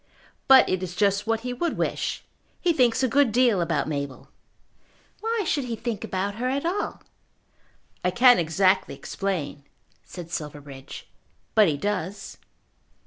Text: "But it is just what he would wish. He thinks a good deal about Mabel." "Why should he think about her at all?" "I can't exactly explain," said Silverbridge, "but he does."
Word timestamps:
"But 0.47 0.67
it 0.67 0.81
is 0.81 0.95
just 0.95 1.27
what 1.27 1.41
he 1.41 1.53
would 1.53 1.77
wish. 1.77 2.23
He 2.59 2.73
thinks 2.73 3.03
a 3.03 3.07
good 3.07 3.31
deal 3.31 3.61
about 3.61 3.87
Mabel." 3.87 4.29
"Why 5.19 5.43
should 5.45 5.65
he 5.65 5.75
think 5.75 6.03
about 6.03 6.37
her 6.41 6.49
at 6.49 6.65
all?" 6.65 7.03
"I 8.03 8.09
can't 8.09 8.39
exactly 8.39 8.95
explain," 8.95 9.63
said 10.03 10.31
Silverbridge, 10.31 11.07
"but 11.53 11.67
he 11.67 11.77
does." 11.77 12.39